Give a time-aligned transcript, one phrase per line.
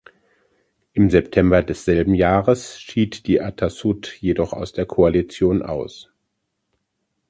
[0.93, 6.09] Im September desselben Jahres schied die Atassut jedoch aus der Koalition aus.